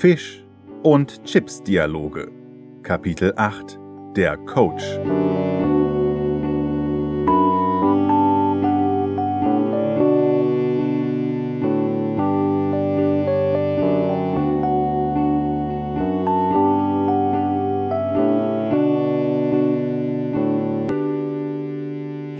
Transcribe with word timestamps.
Fisch 0.00 0.42
und 0.82 1.26
Chips-Dialoge. 1.26 2.30
Kapitel 2.82 3.34
8 3.36 3.78
Der 4.16 4.38
Coach. 4.38 4.82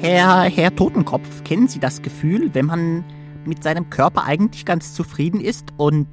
Herr, 0.01 0.45
Herr 0.45 0.75
Totenkopf, 0.75 1.45
kennen 1.45 1.69
Sie 1.69 1.79
das 1.79 2.01
Gefühl, 2.01 2.55
wenn 2.55 2.65
man 2.65 3.05
mit 3.45 3.63
seinem 3.63 3.91
Körper 3.91 4.25
eigentlich 4.25 4.65
ganz 4.65 4.95
zufrieden 4.95 5.43
ist 5.43 5.75
und 5.77 6.07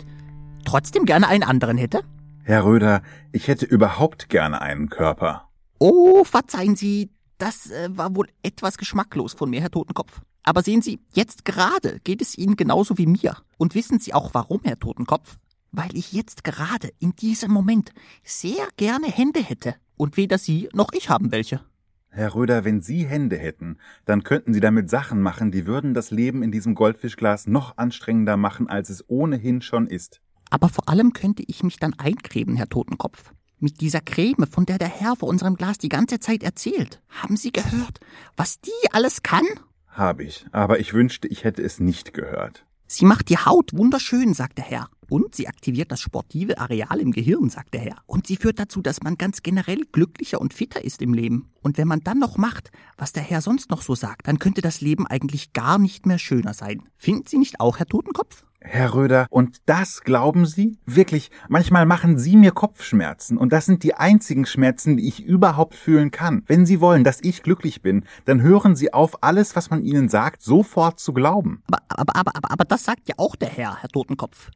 trotzdem 0.67 1.05
gerne 1.05 1.27
einen 1.27 1.43
anderen 1.43 1.77
hätte? 1.77 2.01
Herr 2.43 2.65
Röder, 2.65 3.01
ich 3.31 3.47
hätte 3.47 3.65
überhaupt 3.65 4.29
gerne 4.29 4.61
einen 4.61 4.89
Körper. 4.89 5.49
Oh, 5.79 6.23
verzeihen 6.23 6.75
Sie, 6.75 7.09
das 7.37 7.71
äh, 7.71 7.89
war 7.91 8.15
wohl 8.15 8.27
etwas 8.43 8.77
geschmacklos 8.77 9.33
von 9.33 9.49
mir, 9.49 9.61
Herr 9.61 9.71
Totenkopf. 9.71 10.21
Aber 10.43 10.63
sehen 10.63 10.81
Sie, 10.81 10.99
jetzt 11.13 11.45
gerade 11.45 11.99
geht 12.03 12.21
es 12.21 12.37
Ihnen 12.37 12.55
genauso 12.55 12.97
wie 12.97 13.05
mir. 13.05 13.37
Und 13.57 13.75
wissen 13.75 13.99
Sie 13.99 14.13
auch 14.13 14.33
warum, 14.33 14.61
Herr 14.63 14.79
Totenkopf? 14.79 15.37
Weil 15.71 15.95
ich 15.95 16.13
jetzt 16.13 16.43
gerade 16.43 16.89
in 16.99 17.15
diesem 17.15 17.51
Moment 17.51 17.91
sehr 18.23 18.67
gerne 18.77 19.07
Hände 19.07 19.41
hätte. 19.41 19.75
Und 19.97 20.15
weder 20.15 20.37
Sie 20.37 20.69
noch 20.73 20.93
ich 20.93 21.09
haben 21.09 21.31
welche. 21.31 21.61
Herr 22.09 22.33
Röder, 22.33 22.65
wenn 22.65 22.81
Sie 22.81 23.05
Hände 23.05 23.37
hätten, 23.37 23.77
dann 24.05 24.23
könnten 24.23 24.53
Sie 24.53 24.59
damit 24.59 24.89
Sachen 24.89 25.21
machen, 25.21 25.51
die 25.51 25.67
würden 25.67 25.93
das 25.93 26.11
Leben 26.11 26.41
in 26.43 26.51
diesem 26.51 26.75
Goldfischglas 26.75 27.45
noch 27.47 27.77
anstrengender 27.77 28.37
machen, 28.37 28.69
als 28.69 28.89
es 28.89 29.03
ohnehin 29.07 29.61
schon 29.61 29.87
ist. 29.87 30.21
Aber 30.49 30.69
vor 30.69 30.89
allem 30.89 31.13
könnte 31.13 31.43
ich 31.47 31.63
mich 31.63 31.77
dann 31.77 31.93
eincremen, 31.93 32.55
Herr 32.55 32.69
Totenkopf. 32.69 33.31
Mit 33.59 33.81
dieser 33.81 34.01
Creme, 34.01 34.45
von 34.49 34.65
der 34.65 34.77
der 34.77 34.87
Herr 34.87 35.15
vor 35.15 35.29
unserem 35.29 35.55
Glas 35.55 35.77
die 35.77 35.89
ganze 35.89 36.19
Zeit 36.19 36.43
erzählt. 36.43 37.01
Haben 37.09 37.37
Sie 37.37 37.51
gehört, 37.51 37.99
was 38.35 38.61
die 38.61 38.91
alles 38.91 39.23
kann? 39.23 39.45
Habe 39.87 40.23
ich, 40.23 40.45
aber 40.51 40.79
ich 40.79 40.93
wünschte, 40.93 41.27
ich 41.27 41.43
hätte 41.43 41.63
es 41.63 41.79
nicht 41.79 42.13
gehört. 42.13 42.67
Sie 42.89 43.03
macht 43.03 43.29
die 43.29 43.37
Haut 43.37 43.71
wunderschön, 43.73 44.33
sagt 44.33 44.59
der 44.59 44.65
Herr. 44.65 44.89
Und 45.09 45.35
sie 45.35 45.47
aktiviert 45.47 45.91
das 45.91 46.01
sportive 46.01 46.57
Areal 46.57 46.99
im 46.99 47.11
Gehirn, 47.11 47.49
sagt 47.49 47.73
der 47.73 47.81
Herr. 47.81 47.97
Und 48.05 48.27
sie 48.27 48.37
führt 48.37 48.59
dazu, 48.59 48.81
dass 48.81 49.03
man 49.03 49.17
ganz 49.17 49.41
generell 49.41 49.83
glücklicher 49.91 50.39
und 50.39 50.53
fitter 50.53 50.83
ist 50.83 51.01
im 51.01 51.13
Leben. 51.13 51.49
Und 51.61 51.77
wenn 51.77 51.87
man 51.87 52.01
dann 52.01 52.19
noch 52.19 52.37
macht, 52.37 52.71
was 52.97 53.11
der 53.11 53.23
Herr 53.23 53.41
sonst 53.41 53.69
noch 53.69 53.81
so 53.81 53.95
sagt, 53.95 54.27
dann 54.27 54.39
könnte 54.39 54.61
das 54.61 54.81
Leben 54.81 55.05
eigentlich 55.05 55.51
gar 55.51 55.79
nicht 55.79 56.05
mehr 56.05 56.19
schöner 56.19 56.53
sein. 56.53 56.83
Finden 56.97 57.27
Sie 57.27 57.37
nicht 57.37 57.59
auch, 57.59 57.79
Herr 57.79 57.87
Totenkopf? 57.87 58.45
Herr 58.67 58.93
Röder, 58.93 59.27
und 59.29 59.61
das 59.65 60.01
glauben 60.01 60.45
Sie? 60.45 60.77
Wirklich, 60.85 61.31
manchmal 61.47 61.85
machen 61.85 62.19
Sie 62.19 62.35
mir 62.35 62.51
Kopfschmerzen, 62.51 63.37
und 63.37 63.53
das 63.53 63.65
sind 63.65 63.83
die 63.83 63.95
einzigen 63.95 64.45
Schmerzen, 64.45 64.97
die 64.97 65.07
ich 65.07 65.23
überhaupt 65.23 65.75
fühlen 65.75 66.11
kann. 66.11 66.43
Wenn 66.47 66.65
Sie 66.65 66.81
wollen, 66.81 67.03
dass 67.03 67.23
ich 67.23 67.43
glücklich 67.43 67.81
bin, 67.81 68.05
dann 68.25 68.41
hören 68.41 68.75
Sie 68.75 68.93
auf, 68.93 69.23
alles, 69.23 69.55
was 69.55 69.69
man 69.69 69.83
Ihnen 69.83 70.09
sagt, 70.09 70.41
sofort 70.41 70.99
zu 70.99 71.13
glauben. 71.13 71.63
Aber, 71.67 71.81
aber, 71.87 72.15
aber, 72.15 72.35
aber, 72.35 72.51
aber 72.51 72.65
das 72.65 72.83
sagt 72.83 73.07
ja 73.07 73.15
auch 73.17 73.35
der 73.35 73.49
Herr, 73.49 73.81
Herr 73.81 73.89
Totenkopf. 73.89 74.51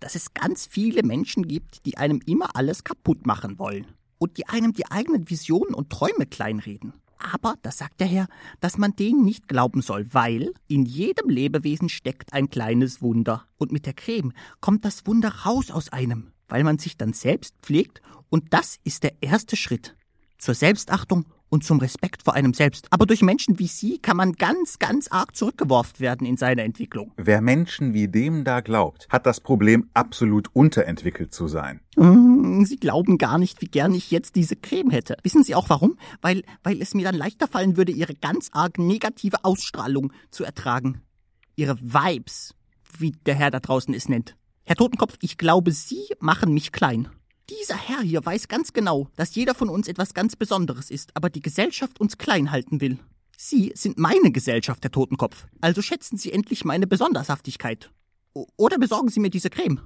Dass 0.00 0.16
es 0.16 0.34
ganz 0.34 0.66
viele 0.66 1.02
Menschen 1.02 1.46
gibt, 1.46 1.86
die 1.86 1.96
einem 1.96 2.20
immer 2.26 2.56
alles 2.56 2.84
kaputt 2.84 3.26
machen 3.26 3.58
wollen. 3.58 3.86
Und 4.18 4.36
die 4.36 4.48
einem 4.48 4.72
die 4.72 4.90
eigenen 4.90 5.30
Visionen 5.30 5.74
und 5.74 5.90
Träume 5.90 6.26
kleinreden. 6.26 6.94
Aber, 7.18 7.54
das 7.62 7.78
sagt 7.78 8.00
der 8.00 8.06
Herr, 8.06 8.28
dass 8.60 8.78
man 8.78 8.96
denen 8.96 9.24
nicht 9.24 9.48
glauben 9.48 9.82
soll, 9.82 10.06
weil 10.12 10.52
in 10.68 10.84
jedem 10.84 11.28
Lebewesen 11.28 11.88
steckt 11.88 12.32
ein 12.32 12.50
kleines 12.50 13.02
Wunder. 13.02 13.46
Und 13.56 13.72
mit 13.72 13.86
der 13.86 13.94
Creme 13.94 14.32
kommt 14.60 14.84
das 14.84 15.06
Wunder 15.06 15.32
raus 15.44 15.70
aus 15.70 15.90
einem, 15.90 16.32
weil 16.48 16.64
man 16.64 16.78
sich 16.78 16.96
dann 16.96 17.12
selbst 17.12 17.54
pflegt 17.62 18.02
und 18.34 18.52
das 18.52 18.78
ist 18.82 19.04
der 19.04 19.22
erste 19.22 19.56
Schritt 19.56 19.94
zur 20.38 20.54
Selbstachtung 20.54 21.24
und 21.48 21.64
zum 21.64 21.78
Respekt 21.78 22.22
vor 22.24 22.34
einem 22.34 22.54
selbst. 22.54 22.86
Aber 22.90 23.06
durch 23.06 23.22
Menschen 23.22 23.58
wie 23.58 23.66
Sie 23.66 23.98
kann 23.98 24.16
man 24.16 24.32
ganz, 24.32 24.78
ganz 24.78 25.08
arg 25.08 25.36
zurückgeworfen 25.36 26.00
werden 26.00 26.26
in 26.26 26.36
seiner 26.36 26.64
Entwicklung. 26.64 27.12
Wer 27.16 27.40
Menschen 27.40 27.94
wie 27.94 28.08
dem 28.08 28.44
da 28.44 28.60
glaubt, 28.60 29.06
hat 29.08 29.26
das 29.26 29.40
Problem, 29.40 29.88
absolut 29.94 30.48
unterentwickelt 30.52 31.32
zu 31.32 31.48
sein. 31.48 31.80
Mm, 31.96 32.64
Sie 32.64 32.76
glauben 32.76 33.18
gar 33.18 33.38
nicht, 33.38 33.60
wie 33.62 33.68
gern 33.68 33.94
ich 33.94 34.10
jetzt 34.10 34.36
diese 34.36 34.56
Creme 34.56 34.90
hätte. 34.90 35.16
Wissen 35.22 35.44
Sie 35.44 35.54
auch 35.54 35.68
warum? 35.68 35.96
Weil, 36.20 36.42
weil 36.62 36.80
es 36.82 36.94
mir 36.94 37.04
dann 37.04 37.14
leichter 37.14 37.46
fallen 37.46 37.76
würde, 37.76 37.92
Ihre 37.92 38.14
ganz 38.14 38.50
arg 38.52 38.78
negative 38.78 39.44
Ausstrahlung 39.44 40.12
zu 40.30 40.44
ertragen. 40.44 41.02
Ihre 41.56 41.80
Vibes, 41.80 42.54
wie 42.98 43.12
der 43.26 43.34
Herr 43.34 43.50
da 43.50 43.60
draußen 43.60 43.94
es 43.94 44.08
nennt. 44.08 44.36
Herr 44.66 44.76
Totenkopf, 44.76 45.18
ich 45.20 45.36
glaube, 45.38 45.72
Sie 45.72 46.06
machen 46.20 46.52
mich 46.54 46.72
klein. 46.72 47.08
Dieser 47.50 47.76
Herr 47.76 48.00
hier 48.00 48.24
weiß 48.24 48.48
ganz 48.48 48.72
genau, 48.72 49.08
dass 49.16 49.34
jeder 49.34 49.54
von 49.54 49.68
uns 49.68 49.86
etwas 49.86 50.14
ganz 50.14 50.34
Besonderes 50.34 50.90
ist, 50.90 51.14
aber 51.14 51.28
die 51.28 51.42
Gesellschaft 51.42 52.00
uns 52.00 52.16
klein 52.16 52.50
halten 52.50 52.80
will. 52.80 52.98
Sie 53.36 53.72
sind 53.74 53.98
meine 53.98 54.32
Gesellschaft, 54.32 54.82
Herr 54.82 54.90
Totenkopf. 54.90 55.46
Also 55.60 55.82
schätzen 55.82 56.16
Sie 56.16 56.32
endlich 56.32 56.64
meine 56.64 56.86
Besondershaftigkeit. 56.86 57.90
O 58.32 58.46
oder 58.56 58.78
besorgen 58.78 59.08
Sie 59.08 59.20
mir 59.20 59.30
diese 59.30 59.50
Creme. 59.50 59.80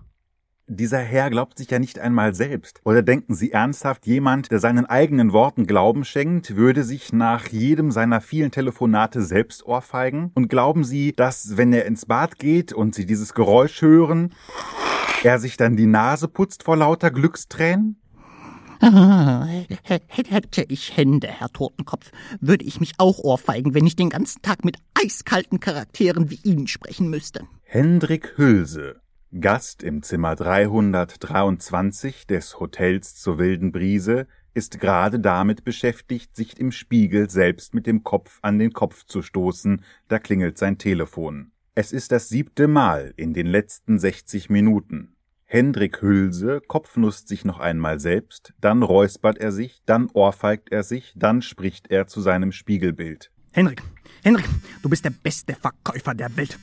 Dieser 0.71 0.99
Herr 0.99 1.31
glaubt 1.31 1.57
sich 1.57 1.71
ja 1.71 1.79
nicht 1.79 1.99
einmal 1.99 2.35
selbst. 2.35 2.83
Oder 2.85 3.01
denken 3.01 3.35
Sie 3.35 3.53
ernsthaft, 3.53 4.07
jemand, 4.07 4.51
der 4.51 4.59
seinen 4.59 4.85
eigenen 4.85 5.33
Worten 5.33 5.67
Glauben 5.67 6.05
schenkt, 6.05 6.57
würde 6.57 6.85
sich 6.85 7.11
nach 7.11 7.49
jedem 7.49 7.91
seiner 7.91 8.21
vielen 8.21 8.51
Telefonate 8.51 9.23
selbst 9.23 9.65
ohrfeigen? 9.65 10.31
Und 10.35 10.49
glauben 10.49 10.85
Sie, 10.85 11.13
dass, 11.13 11.57
wenn 11.57 11.73
er 11.73 11.87
ins 11.87 12.05
Bad 12.05 12.39
geht 12.39 12.75
und 12.75 12.95
Sie 12.95 13.07
dieses 13.07 13.33
Geräusch 13.33 13.81
hören, 13.81 14.35
er 15.23 15.39
sich 15.39 15.57
dann 15.57 15.75
die 15.75 15.87
Nase 15.87 16.29
putzt 16.29 16.65
vor 16.65 16.77
lauter 16.77 17.11
Glückstränen? 17.11 17.97
Hätte 18.83 20.67
ich 20.69 20.99
Hände, 20.99 21.29
Herr 21.29 21.49
Totenkopf, 21.49 22.11
würde 22.43 22.67
ich 22.67 22.79
mich 22.79 22.93
auch 22.99 23.19
ohrfeigen, 23.21 23.73
wenn 23.73 23.87
ich 23.87 23.97
den 23.97 24.11
ganzen 24.11 24.43
Tag 24.43 24.67
mit 24.67 24.77
eiskalten 24.93 25.61
Charakteren 25.61 26.31
wie 26.31 26.41
Ihnen 26.45 26.67
sprechen 26.67 27.09
müsste. 27.09 27.45
Hendrik 27.63 28.35
Hülse, 28.37 29.01
Gast 29.39 29.83
im 29.83 30.03
Zimmer 30.03 30.37
323 30.37 32.27
des 32.27 32.59
Hotels 32.61 33.15
zur 33.15 33.39
wilden 33.39 33.73
Brise, 33.73 34.27
ist 34.55 34.81
gerade 34.81 35.21
damit 35.21 35.65
beschäftigt, 35.65 36.35
sich 36.35 36.59
im 36.59 36.73
Spiegel 36.73 37.29
selbst 37.29 37.75
mit 37.75 37.87
dem 37.87 38.05
Kopf 38.05 38.39
an 38.41 38.59
den 38.59 38.73
Kopf 38.73 39.05
zu 39.05 39.21
stoßen, 39.21 39.85
da 40.09 40.19
klingelt 40.19 40.57
sein 40.57 40.79
Telefon. 40.79 41.53
Es 41.75 41.93
ist 41.93 42.11
das 42.11 42.31
siebte 42.31 42.69
Mal 42.69 43.13
in 43.17 43.35
den 43.35 43.47
letzten 43.47 43.99
60 43.99 44.49
Minuten. 44.49 45.15
Hendrik 45.45 46.01
Hülse 46.01 46.63
kopfnusst 46.67 47.29
sich 47.29 47.45
noch 47.45 47.59
einmal 47.59 48.01
selbst, 48.01 48.55
dann 48.63 48.83
räuspert 48.83 49.37
er 49.37 49.53
sich, 49.53 49.83
dann 49.85 50.09
ohrfeigt 50.15 50.73
er 50.73 50.83
sich, 50.83 51.13
dann 51.17 51.43
spricht 51.43 51.91
er 51.91 52.07
zu 52.07 52.23
seinem 52.23 52.51
Spiegelbild. 52.51 53.31
Henrik, 53.53 53.83
Henrik, 54.23 54.47
du 54.83 54.89
bist 54.89 55.05
der 55.05 55.11
beste 55.11 55.55
Verkäufer 55.55 56.15
der 56.15 56.35
Welt. 56.35 56.59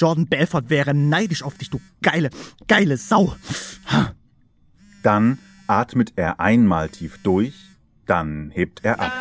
Jordan 0.00 0.26
Belfort 0.26 0.70
wäre 0.70 0.94
neidisch 0.94 1.42
auf 1.42 1.58
dich, 1.58 1.68
du 1.68 1.78
geile, 2.00 2.30
geile 2.66 2.96
Sau. 2.96 3.36
Dann 5.02 5.38
atmet 5.66 6.14
er 6.16 6.40
einmal 6.40 6.88
tief 6.88 7.18
durch, 7.22 7.54
dann 8.06 8.50
hebt 8.50 8.82
er 8.82 8.98
ab. 9.00 9.12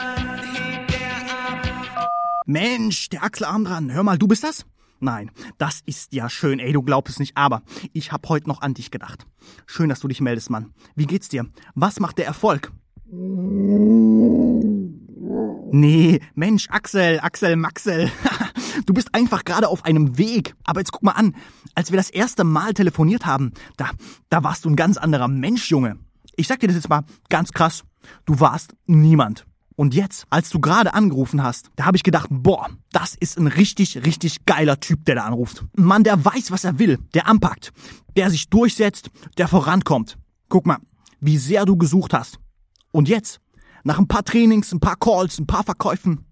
Mensch, 2.46 3.10
der 3.10 3.24
Axelarm 3.24 3.66
dran. 3.66 3.92
Hör 3.92 4.04
mal, 4.04 4.18
du 4.18 4.28
bist 4.28 4.44
das? 4.44 4.66
Nein, 5.02 5.32
das 5.58 5.82
ist 5.86 6.14
ja 6.14 6.30
schön, 6.30 6.60
ey, 6.60 6.72
du 6.72 6.82
glaubst 6.82 7.14
es 7.14 7.20
nicht, 7.20 7.36
aber 7.36 7.62
ich 7.94 8.12
hab 8.12 8.28
heute 8.30 8.48
noch 8.48 8.62
an 8.62 8.74
dich 8.74 8.90
gedacht. 8.90 9.26
Schön, 9.66 9.90
dass 9.90 10.00
du 10.00 10.08
dich 10.08 10.22
meldest, 10.22 10.50
Mann. 10.50 10.74
Wie 10.96 11.06
geht's 11.06 11.30
dir? 11.30 11.46
Was 11.76 12.00
macht 12.00 12.18
der 12.18 12.26
Erfolg? 12.26 12.72
Nee, 15.72 16.22
Mensch, 16.36 16.70
Axel, 16.70 17.20
Axel, 17.20 17.56
Maxel. 17.58 18.12
Du 18.86 18.94
bist 18.94 19.14
einfach 19.14 19.44
gerade 19.44 19.68
auf 19.68 19.86
einem 19.86 20.18
Weg. 20.18 20.56
Aber 20.64 20.80
jetzt 20.80 20.92
guck 20.92 21.04
mal 21.04 21.12
an, 21.12 21.36
als 21.76 21.92
wir 21.92 21.98
das 21.98 22.10
erste 22.10 22.44
Mal 22.44 22.74
telefoniert 22.74 23.26
haben, 23.26 23.54
da, 23.78 23.92
da 24.30 24.44
warst 24.44 24.66
du 24.66 24.70
ein 24.70 24.76
ganz 24.76 24.98
anderer 24.98 25.28
Mensch, 25.28 25.70
Junge. 25.70 25.98
Ich 26.36 26.48
sag 26.48 26.60
dir 26.60 26.68
das 26.68 26.76
jetzt 26.76 26.90
mal 26.90 27.04
ganz 27.30 27.52
krass. 27.52 27.84
Du 28.26 28.40
warst 28.40 28.74
niemand. 28.86 29.46
Und 29.76 29.94
jetzt, 29.94 30.26
als 30.30 30.50
du 30.50 30.60
gerade 30.60 30.94
angerufen 30.94 31.42
hast, 31.42 31.70
da 31.78 31.86
habe 31.86 31.96
ich 31.96 32.04
gedacht, 32.04 32.28
boah, 32.30 32.68
das 32.92 33.16
ist 33.16 33.38
ein 33.38 33.48
richtig, 33.48 34.06
richtig 34.06 34.46
geiler 34.46 34.80
Typ, 34.82 35.06
der 35.06 35.16
da 35.16 35.24
anruft. 35.24 35.64
Ein 35.78 35.86
Mann, 35.86 36.04
der 36.04 36.26
weiß, 36.26 36.52
was 36.52 36.66
er 36.66 36.80
will, 36.80 37.00
der 37.14 37.28
anpackt, 37.28 37.72
der 38.18 38.30
sich 38.30 38.50
durchsetzt, 38.50 39.10
der 39.38 39.48
vorankommt. 39.48 40.18
Guck 40.50 40.66
mal, 40.66 40.80
wie 41.22 41.38
sehr 41.38 41.66
du 41.66 41.78
gesucht 41.78 42.14
hast. 42.14 42.40
Und 42.92 43.08
jetzt, 43.08 43.40
nach 43.86 44.00
ein 44.00 44.08
paar 44.10 44.26
Trainings, 44.26 44.74
ein 44.74 44.82
paar 44.82 44.98
Calls, 44.98 45.40
ein 45.40 45.48
paar 45.48 45.64
Verkäufen, 45.64 46.26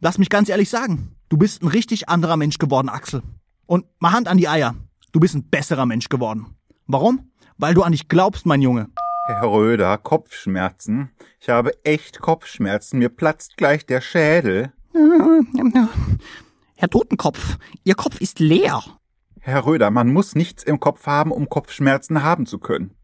lass 0.00 0.16
mich 0.16 0.30
ganz 0.30 0.48
ehrlich 0.48 0.70
sagen, 0.70 1.14
du 1.28 1.36
bist 1.36 1.62
ein 1.62 1.68
richtig 1.68 2.08
anderer 2.08 2.36
Mensch 2.36 2.58
geworden, 2.58 2.88
Axel. 2.88 3.22
Und 3.66 3.86
mal 3.98 4.12
Hand 4.12 4.28
an 4.28 4.38
die 4.38 4.48
Eier, 4.48 4.74
du 5.12 5.20
bist 5.20 5.34
ein 5.34 5.48
besserer 5.48 5.86
Mensch 5.86 6.08
geworden. 6.08 6.56
Warum? 6.86 7.30
Weil 7.56 7.74
du 7.74 7.82
an 7.82 7.92
dich 7.92 8.08
glaubst, 8.08 8.46
mein 8.46 8.62
Junge. 8.62 8.88
Herr 9.26 9.42
Röder, 9.42 9.98
Kopfschmerzen. 9.98 11.10
Ich 11.38 11.50
habe 11.50 11.72
echt 11.84 12.20
Kopfschmerzen. 12.20 12.98
Mir 12.98 13.10
platzt 13.10 13.56
gleich 13.58 13.84
der 13.84 14.00
Schädel. 14.00 14.72
Herr 16.76 16.88
Totenkopf, 16.88 17.58
Ihr 17.84 17.94
Kopf 17.94 18.20
ist 18.20 18.38
leer. 18.38 18.82
Herr 19.40 19.66
Röder, 19.66 19.90
man 19.90 20.12
muss 20.12 20.34
nichts 20.34 20.62
im 20.62 20.80
Kopf 20.80 21.06
haben, 21.06 21.30
um 21.30 21.48
Kopfschmerzen 21.48 22.22
haben 22.22 22.46
zu 22.46 22.58
können. 22.58 22.94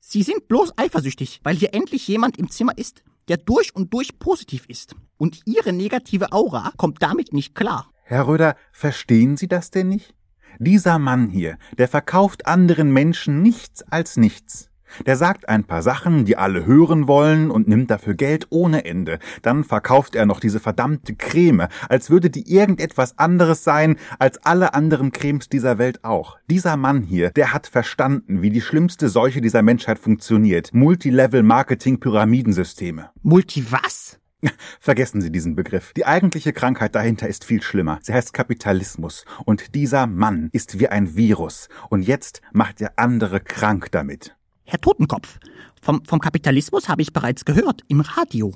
Sie 0.00 0.22
sind 0.22 0.48
bloß 0.48 0.76
eifersüchtig, 0.76 1.40
weil 1.44 1.54
hier 1.54 1.74
endlich 1.74 2.08
jemand 2.08 2.38
im 2.38 2.50
Zimmer 2.50 2.76
ist, 2.76 3.04
der 3.28 3.36
durch 3.36 3.74
und 3.74 3.92
durch 3.92 4.18
positiv 4.18 4.66
ist. 4.68 4.94
Und 5.18 5.40
Ihre 5.44 5.72
negative 5.72 6.32
Aura 6.32 6.72
kommt 6.76 7.02
damit 7.02 7.32
nicht 7.32 7.54
klar. 7.54 7.90
Herr 8.04 8.26
Röder, 8.26 8.56
verstehen 8.72 9.36
Sie 9.36 9.48
das 9.48 9.70
denn 9.70 9.88
nicht? 9.88 10.14
Dieser 10.58 10.98
Mann 10.98 11.28
hier, 11.28 11.56
der 11.78 11.88
verkauft 11.88 12.46
anderen 12.46 12.92
Menschen 12.92 13.42
nichts 13.42 13.82
als 13.84 14.16
nichts. 14.16 14.71
Der 15.06 15.16
sagt 15.16 15.48
ein 15.48 15.64
paar 15.64 15.82
Sachen, 15.82 16.24
die 16.24 16.36
alle 16.36 16.66
hören 16.66 17.08
wollen 17.08 17.50
und 17.50 17.68
nimmt 17.68 17.90
dafür 17.90 18.14
Geld 18.14 18.46
ohne 18.50 18.84
Ende. 18.84 19.18
Dann 19.42 19.64
verkauft 19.64 20.14
er 20.14 20.26
noch 20.26 20.40
diese 20.40 20.60
verdammte 20.60 21.14
Creme, 21.14 21.68
als 21.88 22.10
würde 22.10 22.30
die 22.30 22.52
irgendetwas 22.52 23.18
anderes 23.18 23.64
sein 23.64 23.96
als 24.18 24.44
alle 24.44 24.74
anderen 24.74 25.12
Cremes 25.12 25.48
dieser 25.48 25.78
Welt 25.78 26.04
auch. 26.04 26.38
Dieser 26.50 26.76
Mann 26.76 27.02
hier, 27.02 27.30
der 27.30 27.52
hat 27.52 27.66
verstanden, 27.66 28.42
wie 28.42 28.50
die 28.50 28.60
schlimmste 28.60 29.08
Seuche 29.08 29.40
dieser 29.40 29.62
Menschheit 29.62 29.98
funktioniert. 29.98 30.70
Multilevel-Marketing-Pyramidensysteme. 30.72 33.10
Multi 33.22 33.64
was? 33.70 34.18
Vergessen 34.80 35.20
Sie 35.20 35.30
diesen 35.30 35.54
Begriff. 35.54 35.92
Die 35.94 36.06
eigentliche 36.06 36.52
Krankheit 36.52 36.94
dahinter 36.94 37.28
ist 37.28 37.44
viel 37.44 37.62
schlimmer. 37.62 37.98
Sie 38.02 38.12
heißt 38.12 38.32
Kapitalismus. 38.32 39.24
Und 39.44 39.74
dieser 39.74 40.06
Mann 40.06 40.48
ist 40.52 40.78
wie 40.78 40.88
ein 40.88 41.16
Virus. 41.16 41.68
Und 41.90 42.02
jetzt 42.02 42.42
macht 42.52 42.80
er 42.80 42.92
andere 42.96 43.40
krank 43.40 43.88
damit. 43.92 44.36
Herr 44.64 44.80
Totenkopf, 44.80 45.38
vom, 45.80 46.04
vom 46.04 46.20
Kapitalismus 46.20 46.88
habe 46.88 47.02
ich 47.02 47.12
bereits 47.12 47.44
gehört, 47.44 47.82
im 47.88 48.00
Radio. 48.00 48.54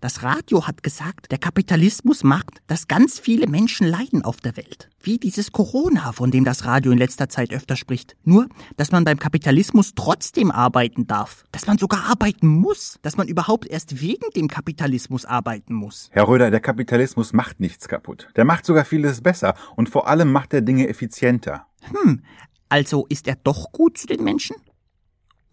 Das 0.00 0.22
Radio 0.22 0.66
hat 0.66 0.82
gesagt, 0.82 1.30
der 1.30 1.38
Kapitalismus 1.38 2.24
macht, 2.24 2.60
dass 2.66 2.88
ganz 2.88 3.18
viele 3.18 3.46
Menschen 3.46 3.86
leiden 3.86 4.22
auf 4.22 4.38
der 4.38 4.56
Welt. 4.56 4.90
Wie 5.00 5.18
dieses 5.18 5.52
Corona, 5.52 6.12
von 6.12 6.30
dem 6.30 6.44
das 6.44 6.64
Radio 6.64 6.92
in 6.92 6.98
letzter 6.98 7.28
Zeit 7.28 7.52
öfter 7.52 7.76
spricht. 7.76 8.16
Nur, 8.24 8.48
dass 8.76 8.92
man 8.92 9.04
beim 9.04 9.18
Kapitalismus 9.18 9.94
trotzdem 9.94 10.50
arbeiten 10.50 11.06
darf. 11.06 11.44
Dass 11.52 11.66
man 11.66 11.78
sogar 11.78 12.10
arbeiten 12.10 12.46
muss. 12.46 12.98
Dass 13.02 13.16
man 13.16 13.28
überhaupt 13.28 13.66
erst 13.66 14.00
wegen 14.00 14.28
dem 14.36 14.48
Kapitalismus 14.48 15.24
arbeiten 15.24 15.74
muss. 15.74 16.08
Herr 16.12 16.28
Röder, 16.28 16.50
der 16.50 16.60
Kapitalismus 16.60 17.32
macht 17.32 17.60
nichts 17.60 17.88
kaputt. 17.88 18.28
Der 18.36 18.44
macht 18.44 18.66
sogar 18.66 18.84
vieles 18.84 19.22
besser 19.22 19.54
und 19.76 19.88
vor 19.88 20.08
allem 20.08 20.32
macht 20.32 20.52
er 20.54 20.60
Dinge 20.60 20.88
effizienter. 20.88 21.66
Hm, 21.82 22.22
also 22.68 23.06
ist 23.08 23.28
er 23.28 23.36
doch 23.36 23.72
gut 23.72 23.98
zu 23.98 24.06
den 24.06 24.24
Menschen? 24.24 24.56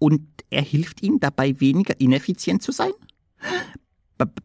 Und 0.02 0.24
er 0.50 0.64
hilft 0.64 1.04
ihnen 1.04 1.20
dabei, 1.20 1.60
weniger 1.60 2.00
ineffizient 2.02 2.64
zu 2.64 2.72
sein? 2.72 2.90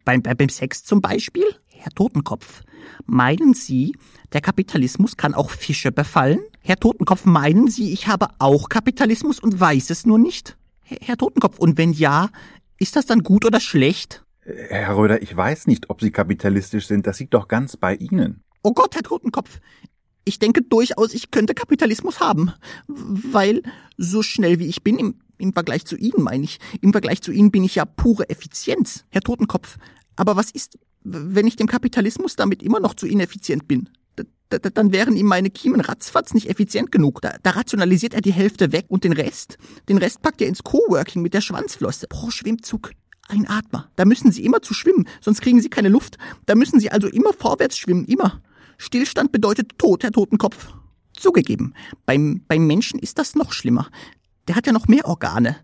Beim, 0.04 0.20
beim 0.20 0.48
Sex 0.50 0.84
zum 0.84 1.00
Beispiel? 1.00 1.46
Herr 1.64 1.92
Totenkopf, 1.92 2.62
meinen 3.06 3.54
Sie, 3.54 3.96
der 4.34 4.42
Kapitalismus 4.42 5.16
kann 5.16 5.32
auch 5.32 5.48
Fische 5.48 5.92
befallen? 5.92 6.40
Herr 6.60 6.76
Totenkopf, 6.76 7.24
meinen 7.24 7.68
Sie, 7.68 7.90
ich 7.94 8.06
habe 8.06 8.28
auch 8.38 8.68
Kapitalismus 8.68 9.40
und 9.40 9.58
weiß 9.58 9.88
es 9.88 10.04
nur 10.04 10.18
nicht? 10.18 10.58
Herr 10.82 11.16
Totenkopf, 11.16 11.58
und 11.58 11.78
wenn 11.78 11.94
ja, 11.94 12.28
ist 12.76 12.94
das 12.94 13.06
dann 13.06 13.22
gut 13.22 13.46
oder 13.46 13.58
schlecht? 13.58 14.26
Herr 14.42 14.94
Röder, 14.94 15.22
ich 15.22 15.34
weiß 15.34 15.68
nicht, 15.68 15.88
ob 15.88 16.02
Sie 16.02 16.10
kapitalistisch 16.10 16.86
sind. 16.86 17.06
Das 17.06 17.18
liegt 17.18 17.32
doch 17.32 17.48
ganz 17.48 17.78
bei 17.78 17.94
Ihnen. 17.94 18.42
Oh 18.62 18.74
Gott, 18.74 18.94
Herr 18.94 19.02
Totenkopf. 19.02 19.58
Ich 20.26 20.38
denke 20.38 20.60
durchaus, 20.60 21.14
ich 21.14 21.30
könnte 21.30 21.54
Kapitalismus 21.54 22.20
haben. 22.20 22.52
Weil, 22.88 23.62
so 23.96 24.22
schnell 24.22 24.58
wie 24.58 24.66
ich 24.66 24.82
bin, 24.82 24.98
im 24.98 25.20
im 25.38 25.52
Vergleich 25.52 25.84
zu 25.84 25.96
Ihnen 25.96 26.22
meine 26.22 26.44
ich. 26.44 26.58
Im 26.80 26.92
Vergleich 26.92 27.22
zu 27.22 27.32
Ihnen 27.32 27.50
bin 27.50 27.64
ich 27.64 27.74
ja 27.74 27.84
pure 27.84 28.28
Effizienz, 28.28 29.04
Herr 29.10 29.20
Totenkopf. 29.20 29.78
Aber 30.16 30.36
was 30.36 30.50
ist, 30.50 30.78
wenn 31.04 31.46
ich 31.46 31.56
dem 31.56 31.66
Kapitalismus 31.66 32.36
damit 32.36 32.62
immer 32.62 32.80
noch 32.80 32.94
zu 32.94 33.06
ineffizient 33.06 33.68
bin? 33.68 33.88
Da, 34.48 34.58
dann 34.58 34.92
wären 34.92 35.16
ihm 35.16 35.26
meine 35.26 35.50
Kiemen 35.50 35.80
ratzfatz 35.80 36.32
nicht 36.32 36.48
effizient 36.48 36.92
genug. 36.92 37.20
Da, 37.20 37.36
da 37.42 37.50
rationalisiert 37.50 38.14
er 38.14 38.20
die 38.20 38.32
Hälfte 38.32 38.70
weg 38.70 38.86
und 38.88 39.02
den 39.02 39.12
Rest, 39.12 39.58
den 39.88 39.98
Rest 39.98 40.22
packt 40.22 40.40
er 40.40 40.46
ins 40.46 40.62
Coworking 40.62 41.20
mit 41.20 41.34
der 41.34 41.40
Schwanzflosse. 41.40 42.06
Pro 42.08 42.30
Schwimmzug. 42.30 42.92
Ein 43.28 43.48
Atmer. 43.48 43.90
Da 43.96 44.04
müssen 44.04 44.30
Sie 44.30 44.44
immer 44.44 44.62
zu 44.62 44.72
schwimmen, 44.72 45.08
sonst 45.20 45.40
kriegen 45.40 45.60
Sie 45.60 45.68
keine 45.68 45.88
Luft. 45.88 46.16
Da 46.46 46.54
müssen 46.54 46.78
Sie 46.78 46.92
also 46.92 47.08
immer 47.08 47.32
vorwärts 47.32 47.76
schwimmen, 47.76 48.04
immer. 48.04 48.40
Stillstand 48.78 49.32
bedeutet 49.32 49.78
Tod, 49.78 50.04
Herr 50.04 50.12
Totenkopf. 50.12 50.72
Zugegeben, 51.12 51.74
beim, 52.04 52.42
beim 52.46 52.66
Menschen 52.68 53.00
ist 53.00 53.18
das 53.18 53.34
noch 53.34 53.52
schlimmer 53.52 53.88
der 54.48 54.56
hat 54.56 54.66
ja 54.66 54.72
noch 54.72 54.88
mehr 54.88 55.06
Organe. 55.06 55.56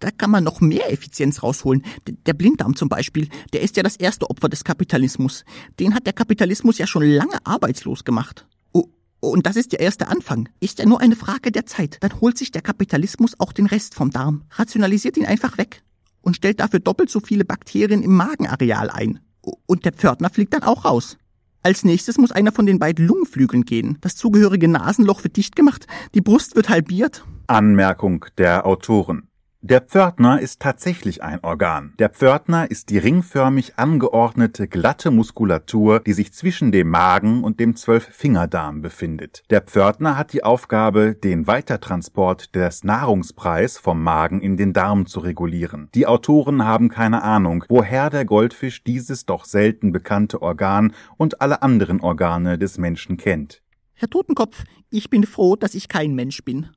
Da 0.00 0.10
kann 0.10 0.30
man 0.30 0.44
noch 0.44 0.60
mehr 0.60 0.90
Effizienz 0.90 1.42
rausholen. 1.42 1.84
Der 2.26 2.32
Blinddarm 2.32 2.74
zum 2.74 2.88
Beispiel, 2.88 3.28
der 3.52 3.60
ist 3.60 3.76
ja 3.76 3.82
das 3.82 3.96
erste 3.96 4.28
Opfer 4.30 4.48
des 4.48 4.64
Kapitalismus. 4.64 5.44
Den 5.78 5.94
hat 5.94 6.06
der 6.06 6.14
Kapitalismus 6.14 6.78
ja 6.78 6.86
schon 6.86 7.02
lange 7.02 7.38
arbeitslos 7.44 8.04
gemacht. 8.04 8.46
Oh, 8.72 8.86
und 9.20 9.46
das 9.46 9.56
ist 9.56 9.72
der 9.72 9.80
erste 9.80 10.08
Anfang. 10.08 10.48
Ist 10.58 10.78
ja 10.78 10.86
nur 10.86 11.00
eine 11.00 11.16
Frage 11.16 11.52
der 11.52 11.66
Zeit. 11.66 11.98
Dann 12.00 12.18
holt 12.20 12.38
sich 12.38 12.50
der 12.50 12.62
Kapitalismus 12.62 13.38
auch 13.38 13.52
den 13.52 13.66
Rest 13.66 13.94
vom 13.94 14.10
Darm, 14.10 14.44
rationalisiert 14.52 15.18
ihn 15.18 15.26
einfach 15.26 15.58
weg 15.58 15.82
und 16.22 16.36
stellt 16.36 16.60
dafür 16.60 16.80
doppelt 16.80 17.10
so 17.10 17.20
viele 17.20 17.44
Bakterien 17.44 18.02
im 18.02 18.14
Magenareal 18.14 18.88
ein. 18.88 19.20
Und 19.66 19.84
der 19.84 19.92
Pförtner 19.92 20.30
fliegt 20.30 20.54
dann 20.54 20.62
auch 20.62 20.86
raus. 20.86 21.18
Als 21.62 21.84
nächstes 21.84 22.16
muss 22.16 22.32
einer 22.32 22.52
von 22.52 22.64
den 22.64 22.78
beiden 22.78 23.06
Lungenflügeln 23.06 23.64
gehen. 23.64 23.98
Das 24.00 24.16
zugehörige 24.16 24.66
Nasenloch 24.68 25.24
wird 25.24 25.36
dicht 25.36 25.56
gemacht, 25.56 25.86
die 26.14 26.22
Brust 26.22 26.56
wird 26.56 26.70
halbiert 26.70 27.22
Anmerkung 27.50 28.26
der 28.38 28.64
Autoren. 28.64 29.26
Der 29.60 29.80
Pförtner 29.80 30.40
ist 30.40 30.62
tatsächlich 30.62 31.22
ein 31.22 31.40
Organ. 31.42 31.94
Der 31.98 32.08
Pförtner 32.08 32.70
ist 32.70 32.90
die 32.90 32.96
ringförmig 32.96 33.76
angeordnete, 33.76 34.68
glatte 34.68 35.10
Muskulatur, 35.10 35.98
die 35.98 36.12
sich 36.12 36.32
zwischen 36.32 36.70
dem 36.70 36.88
Magen 36.88 37.42
und 37.42 37.58
dem 37.58 37.74
Zwölffingerdarm 37.74 38.82
befindet. 38.82 39.42
Der 39.50 39.62
Pförtner 39.62 40.16
hat 40.16 40.32
die 40.32 40.44
Aufgabe, 40.44 41.14
den 41.14 41.48
Weitertransport 41.48 42.54
des 42.54 42.84
Nahrungspreis 42.84 43.78
vom 43.78 44.00
Magen 44.00 44.40
in 44.40 44.56
den 44.56 44.72
Darm 44.72 45.06
zu 45.06 45.18
regulieren. 45.18 45.90
Die 45.94 46.06
Autoren 46.06 46.64
haben 46.64 46.88
keine 46.88 47.22
Ahnung, 47.22 47.64
woher 47.68 48.10
der 48.10 48.24
Goldfisch 48.24 48.84
dieses 48.84 49.26
doch 49.26 49.44
selten 49.44 49.90
bekannte 49.90 50.40
Organ 50.40 50.94
und 51.16 51.42
alle 51.42 51.62
anderen 51.62 52.00
Organe 52.00 52.58
des 52.58 52.78
Menschen 52.78 53.16
kennt. 53.16 53.60
Herr 53.92 54.08
Totenkopf, 54.08 54.64
ich 54.88 55.10
bin 55.10 55.24
froh, 55.24 55.56
dass 55.56 55.74
ich 55.74 55.88
kein 55.88 56.14
Mensch 56.14 56.42
bin. 56.42 56.70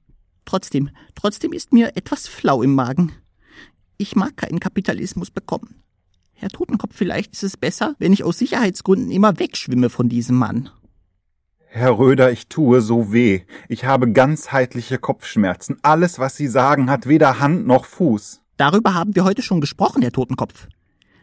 Trotzdem, 0.46 0.90
trotzdem 1.16 1.54
ist 1.54 1.74
mir 1.74 1.96
etwas 1.96 2.28
flau 2.28 2.62
im 2.62 2.76
Magen. 2.76 3.14
Ich 3.98 4.16
mag 4.16 4.36
keinen 4.38 4.60
Kapitalismus 4.60 5.32
bekommen. 5.32 5.82
Herr 6.34 6.50
Totenkopf, 6.50 6.96
vielleicht 6.96 7.34
ist 7.34 7.44
es 7.44 7.58
besser, 7.58 7.96
wenn 8.00 8.12
ich 8.12 8.24
aus 8.24 8.38
Sicherheitsgründen 8.38 9.12
immer 9.12 9.40
wegschwimme 9.40 9.90
von 9.90 10.10
diesem 10.10 10.36
Mann. 10.36 10.70
Herr 11.68 11.98
Röder, 11.98 12.32
ich 12.32 12.48
tue 12.48 12.82
so 12.82 13.14
weh. 13.14 13.42
Ich 13.68 13.86
habe 13.86 14.12
ganzheitliche 14.12 15.00
Kopfschmerzen. 15.00 15.78
Alles, 15.82 16.20
was 16.20 16.36
Sie 16.36 16.48
sagen, 16.48 16.90
hat 16.90 17.08
weder 17.08 17.40
Hand 17.40 17.66
noch 17.66 17.86
Fuß. 17.86 18.42
Darüber 18.58 18.94
haben 18.94 19.16
wir 19.16 19.24
heute 19.24 19.42
schon 19.42 19.62
gesprochen, 19.62 20.02
Herr 20.02 20.12
Totenkopf. 20.12 20.68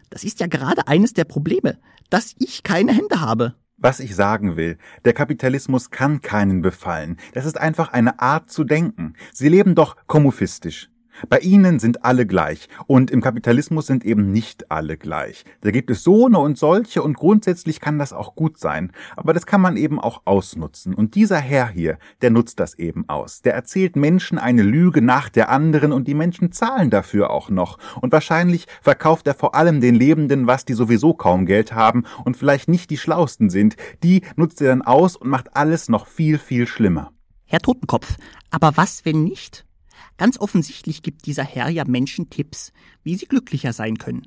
Das 0.08 0.24
ist 0.24 0.40
ja 0.40 0.48
gerade 0.48 0.88
eines 0.88 1.12
der 1.12 1.24
Probleme, 1.24 1.78
dass 2.08 2.34
ich 2.38 2.64
keine 2.64 2.92
Hände 2.92 3.20
habe. 3.20 3.54
Was 3.82 3.98
ich 3.98 4.14
sagen 4.14 4.56
will, 4.58 4.76
der 5.06 5.14
Kapitalismus 5.14 5.90
kann 5.90 6.20
keinen 6.20 6.60
befallen. 6.60 7.16
Das 7.32 7.46
ist 7.46 7.58
einfach 7.58 7.94
eine 7.94 8.20
Art 8.20 8.50
zu 8.50 8.62
denken. 8.62 9.14
Sie 9.32 9.48
leben 9.48 9.74
doch 9.74 9.96
kommufistisch. 10.06 10.89
Bei 11.28 11.38
ihnen 11.38 11.78
sind 11.78 12.04
alle 12.04 12.26
gleich 12.26 12.68
und 12.86 13.10
im 13.10 13.20
Kapitalismus 13.20 13.86
sind 13.86 14.04
eben 14.04 14.30
nicht 14.32 14.70
alle 14.70 14.96
gleich. 14.96 15.44
Da 15.60 15.70
gibt 15.70 15.90
es 15.90 16.02
so 16.02 16.26
eine 16.26 16.38
und 16.38 16.58
solche 16.58 17.02
und 17.02 17.16
grundsätzlich 17.16 17.80
kann 17.80 17.98
das 17.98 18.12
auch 18.12 18.34
gut 18.34 18.58
sein, 18.58 18.92
aber 19.16 19.32
das 19.32 19.46
kann 19.46 19.60
man 19.60 19.76
eben 19.76 20.00
auch 20.00 20.22
ausnutzen. 20.24 20.94
Und 20.94 21.14
dieser 21.14 21.38
Herr 21.38 21.68
hier, 21.68 21.98
der 22.22 22.30
nutzt 22.30 22.60
das 22.60 22.74
eben 22.78 23.08
aus. 23.08 23.42
Der 23.42 23.54
erzählt 23.54 23.96
Menschen 23.96 24.38
eine 24.38 24.62
Lüge 24.62 25.02
nach 25.02 25.28
der 25.28 25.50
anderen 25.50 25.92
und 25.92 26.08
die 26.08 26.14
Menschen 26.14 26.52
zahlen 26.52 26.90
dafür 26.90 27.30
auch 27.30 27.50
noch. 27.50 27.78
Und 28.00 28.12
wahrscheinlich 28.12 28.66
verkauft 28.82 29.26
er 29.26 29.34
vor 29.34 29.54
allem 29.54 29.80
den 29.80 29.94
Lebenden 29.94 30.46
was, 30.46 30.64
die 30.64 30.74
sowieso 30.74 31.14
kaum 31.14 31.46
Geld 31.46 31.72
haben 31.72 32.04
und 32.24 32.36
vielleicht 32.36 32.68
nicht 32.68 32.90
die 32.90 32.98
schlausten 32.98 33.50
sind. 33.50 33.76
Die 34.02 34.22
nutzt 34.36 34.60
er 34.60 34.68
dann 34.68 34.82
aus 34.82 35.16
und 35.16 35.28
macht 35.28 35.56
alles 35.56 35.88
noch 35.88 36.06
viel, 36.06 36.38
viel 36.38 36.66
schlimmer. 36.66 37.12
Herr 37.46 37.60
Totenkopf, 37.60 38.16
aber 38.50 38.76
was, 38.76 39.04
wenn 39.04 39.24
nicht? 39.24 39.64
Ganz 40.20 40.38
offensichtlich 40.38 41.00
gibt 41.00 41.24
dieser 41.24 41.44
Herr 41.44 41.70
ja 41.70 41.86
Menschen 41.86 42.28
Tipps, 42.28 42.74
wie 43.02 43.16
sie 43.16 43.24
glücklicher 43.24 43.72
sein 43.72 43.96
können. 43.96 44.26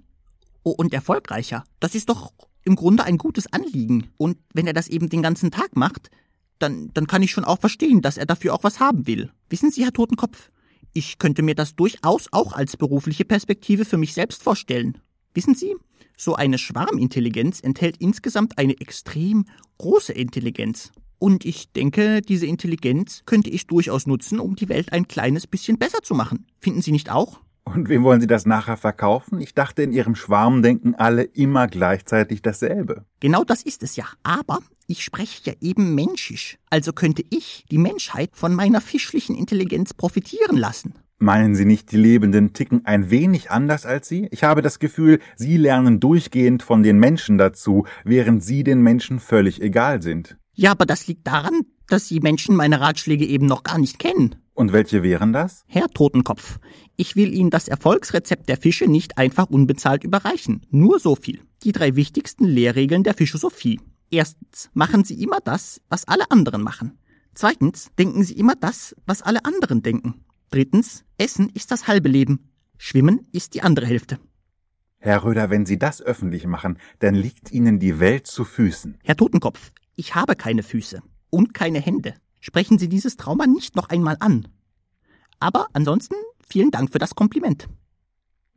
Oh, 0.63 0.71
und 0.71 0.91
erfolgreicher. 0.91 1.65
Das 1.79 1.93
ist 1.93 2.09
doch 2.09 2.33
im 2.63 2.75
Grunde 2.75 3.03
ein 3.03 3.19
gutes 3.19 3.53
Anliegen. 3.53 4.09
Und 4.17 4.39
wenn 4.55 4.65
er 4.65 4.73
das 4.73 4.87
eben 4.87 5.07
den 5.07 5.21
ganzen 5.21 5.51
Tag 5.51 5.75
macht, 5.75 6.09
dann, 6.57 6.89
dann 6.95 7.05
kann 7.05 7.21
ich 7.21 7.29
schon 7.29 7.43
auch 7.43 7.59
verstehen, 7.59 8.01
dass 8.01 8.17
er 8.17 8.25
dafür 8.25 8.55
auch 8.55 8.63
was 8.63 8.79
haben 8.79 9.05
will. 9.05 9.29
Wissen 9.49 9.69
Sie, 9.69 9.83
Herr 9.83 9.93
Totenkopf, 9.93 10.49
ich 10.93 11.19
könnte 11.19 11.43
mir 11.43 11.53
das 11.53 11.75
durchaus 11.75 12.27
auch 12.31 12.53
als 12.53 12.75
berufliche 12.75 13.23
Perspektive 13.23 13.85
für 13.85 13.97
mich 13.97 14.15
selbst 14.15 14.41
vorstellen. 14.41 14.97
Wissen 15.35 15.53
Sie, 15.53 15.75
so 16.17 16.33
eine 16.33 16.57
Schwarmintelligenz 16.57 17.59
enthält 17.59 17.97
insgesamt 17.97 18.57
eine 18.57 18.81
extrem 18.81 19.45
große 19.77 20.13
Intelligenz. 20.13 20.91
Und 21.23 21.45
ich 21.45 21.71
denke, 21.71 22.21
diese 22.21 22.45
Intelligenz 22.47 23.23
könnte 23.25 23.49
ich 23.49 23.65
durchaus 23.65 24.07
nutzen, 24.07 24.41
um 24.41 24.57
die 24.57 24.67
Welt 24.67 24.91
ein 24.91 25.07
kleines 25.07 25.47
bisschen 25.47 25.77
besser 25.77 26.01
zu 26.01 26.15
machen. 26.15 26.47
Finden 26.59 26.81
Sie 26.81 26.91
nicht 26.91 27.09
auch? 27.09 27.39
Und 27.63 27.87
wem 27.87 28.03
wollen 28.03 28.19
Sie 28.19 28.27
das 28.27 28.45
nachher 28.45 28.75
verkaufen? 28.75 29.39
Ich 29.39 29.53
dachte, 29.53 29.83
in 29.83 29.93
Ihrem 29.93 30.15
Schwarm 30.15 30.61
denken 30.61 30.95
alle 30.95 31.23
immer 31.23 31.67
gleichzeitig 31.67 32.41
dasselbe. 32.41 33.05
Genau 33.21 33.45
das 33.45 33.63
ist 33.63 33.83
es 33.83 33.95
ja. 33.95 34.03
Aber 34.23 34.59
ich 34.85 35.01
spreche 35.01 35.43
ja 35.45 35.53
eben 35.61 35.95
menschisch. 35.95 36.57
Also 36.69 36.91
könnte 36.91 37.23
ich 37.29 37.63
die 37.71 37.77
Menschheit 37.77 38.31
von 38.33 38.53
meiner 38.53 38.81
fischlichen 38.81 39.37
Intelligenz 39.37 39.93
profitieren 39.93 40.57
lassen. 40.57 40.93
Meinen 41.19 41.55
Sie 41.55 41.63
nicht, 41.63 41.93
die 41.93 41.97
Lebenden 41.97 42.51
ticken 42.51 42.85
ein 42.85 43.09
wenig 43.09 43.49
anders 43.49 43.85
als 43.85 44.09
Sie? 44.09 44.27
Ich 44.31 44.43
habe 44.43 44.61
das 44.61 44.77
Gefühl, 44.77 45.19
Sie 45.37 45.55
lernen 45.55 46.01
durchgehend 46.01 46.63
von 46.63 46.83
den 46.83 46.99
Menschen 46.99 47.37
dazu, 47.37 47.85
während 48.03 48.43
Sie 48.43 48.65
den 48.65 48.81
Menschen 48.81 49.21
völlig 49.21 49.61
egal 49.61 50.01
sind. 50.01 50.35
Ja, 50.53 50.71
aber 50.71 50.85
das 50.85 51.07
liegt 51.07 51.25
daran, 51.27 51.61
dass 51.87 52.07
Sie 52.07 52.19
Menschen 52.19 52.55
meine 52.55 52.79
Ratschläge 52.79 53.25
eben 53.25 53.45
noch 53.45 53.63
gar 53.63 53.77
nicht 53.77 53.99
kennen. 53.99 54.35
Und 54.53 54.71
welche 54.71 55.01
wären 55.01 55.33
das? 55.33 55.63
Herr 55.67 55.87
Totenkopf, 55.89 56.59
ich 56.95 57.15
will 57.15 57.33
Ihnen 57.33 57.49
das 57.49 57.67
Erfolgsrezept 57.67 58.47
der 58.47 58.57
Fische 58.57 58.85
nicht 58.85 59.17
einfach 59.17 59.49
unbezahlt 59.49 60.03
überreichen. 60.03 60.61
Nur 60.69 60.99
so 60.99 61.15
viel. 61.15 61.41
Die 61.63 61.71
drei 61.71 61.95
wichtigsten 61.95 62.45
Lehrregeln 62.45 63.03
der 63.03 63.15
Philosophie. 63.15 63.79
Erstens, 64.11 64.69
machen 64.73 65.03
Sie 65.03 65.21
immer 65.23 65.39
das, 65.43 65.81
was 65.89 66.07
alle 66.07 66.29
anderen 66.29 66.61
machen. 66.61 66.99
Zweitens, 67.33 67.89
denken 67.97 68.23
Sie 68.23 68.33
immer 68.33 68.55
das, 68.55 68.95
was 69.07 69.23
alle 69.23 69.43
anderen 69.43 69.81
denken. 69.81 70.23
Drittens, 70.51 71.03
Essen 71.17 71.49
ist 71.49 71.71
das 71.71 71.87
halbe 71.87 72.09
Leben. 72.09 72.51
Schwimmen 72.77 73.27
ist 73.31 73.55
die 73.55 73.63
andere 73.63 73.87
Hälfte. 73.87 74.19
Herr 74.99 75.23
Röder, 75.23 75.49
wenn 75.49 75.65
Sie 75.65 75.79
das 75.79 75.99
öffentlich 76.01 76.45
machen, 76.45 76.77
dann 76.99 77.15
liegt 77.15 77.51
Ihnen 77.51 77.79
die 77.79 77.99
Welt 77.99 78.27
zu 78.27 78.45
Füßen. 78.45 78.99
Herr 79.03 79.17
Totenkopf, 79.17 79.71
ich 79.95 80.15
habe 80.15 80.35
keine 80.35 80.63
Füße 80.63 81.01
und 81.29 81.53
keine 81.53 81.79
Hände. 81.79 82.15
Sprechen 82.39 82.77
Sie 82.77 82.89
dieses 82.89 83.17
Trauma 83.17 83.47
nicht 83.47 83.75
noch 83.75 83.89
einmal 83.89 84.17
an. 84.19 84.47
Aber 85.39 85.67
ansonsten 85.73 86.15
vielen 86.45 86.71
Dank 86.71 86.91
für 86.91 86.99
das 86.99 87.15
Kompliment. 87.15 87.67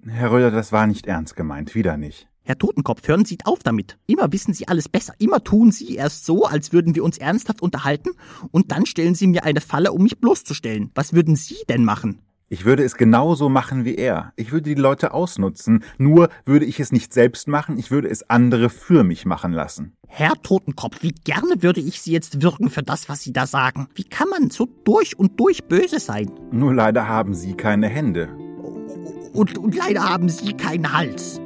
Herr 0.05 0.31
Röder, 0.31 0.51
das 0.51 0.73
war 0.73 0.87
nicht 0.87 1.07
ernst 1.07 1.37
gemeint, 1.37 1.75
wieder 1.75 1.97
nicht. 1.97 2.29
Herr 2.43 2.59
Totenkopf, 2.59 3.07
hören 3.09 3.25
Sie 3.25 3.39
auf 3.45 3.65
damit. 3.65 3.99
Immer 4.07 4.31
wissen 4.33 4.55
Sie 4.55 4.69
alles 4.69 4.89
besser. 4.89 5.15
Immer 5.19 5.43
tun 5.43 5.73
Sie 5.73 5.97
erst 5.97 6.27
so, 6.27 6.45
als 6.45 6.73
würden 6.73 6.95
wir 6.95 7.03
uns 7.03 7.19
ernsthaft 7.19 7.61
unterhalten, 7.61 8.11
und 8.53 8.71
dann 8.71 8.87
stellen 8.87 9.17
Sie 9.17 9.27
mir 9.27 9.43
eine 9.43 9.61
Falle, 9.61 9.93
um 9.93 10.05
mich 10.05 10.21
bloßzustellen. 10.21 10.93
Was 10.95 11.13
würden 11.13 11.35
Sie 11.35 11.57
denn 11.69 11.85
machen? 11.85 12.23
Ich 12.49 12.65
würde 12.65 12.85
es 12.85 12.95
genauso 12.95 13.49
machen 13.49 13.85
wie 13.85 13.97
er. 13.97 14.33
Ich 14.37 14.53
würde 14.53 14.73
die 14.73 14.81
Leute 14.81 15.13
ausnutzen. 15.13 15.83
Nur 15.99 16.29
würde 16.45 16.65
ich 16.65 16.79
es 16.79 16.93
nicht 16.93 17.13
selbst 17.13 17.49
machen, 17.49 17.77
ich 17.77 17.91
würde 17.91 18.09
es 18.09 18.31
andere 18.31 18.71
für 18.71 19.03
mich 19.03 19.27
machen 19.27 19.53
lassen. 19.53 19.97
Herr 20.07 20.41
Totenkopf, 20.41 21.03
wie 21.03 21.11
gerne 21.11 21.61
würde 21.65 21.81
ich 21.81 22.01
Sie 22.01 22.13
jetzt 22.13 22.43
würgen 22.43 22.71
für 22.71 22.85
das, 22.85 23.09
was 23.09 23.23
Sie 23.23 23.33
da 23.33 23.49
sagen. 23.49 23.89
Wie 23.97 24.05
kann 24.05 24.29
man 24.29 24.51
so 24.51 24.69
durch 24.85 25.19
und 25.19 25.41
durch 25.41 25.65
böse 25.65 25.99
sein? 25.99 26.31
Nur 26.53 26.73
leider 26.73 27.09
haben 27.09 27.35
Sie 27.35 27.55
keine 27.55 27.89
Hände. 27.89 28.29
Und, 29.33 29.59
und 29.59 29.75
leider 29.75 30.09
haben 30.09 30.29
Sie 30.29 30.53
keinen 30.53 30.93
Hals. 30.93 31.41